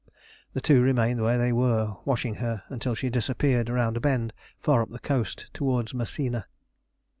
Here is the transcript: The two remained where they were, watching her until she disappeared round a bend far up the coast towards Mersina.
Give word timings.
The 0.53 0.61
two 0.61 0.81
remained 0.81 1.21
where 1.21 1.37
they 1.37 1.51
were, 1.53 1.95
watching 2.05 2.33
her 2.41 2.63
until 2.69 2.95
she 2.95 3.11
disappeared 3.11 3.69
round 3.69 3.97
a 3.97 3.99
bend 3.99 4.33
far 4.57 4.81
up 4.81 4.89
the 4.89 4.97
coast 4.97 5.51
towards 5.53 5.93
Mersina. 5.93 6.47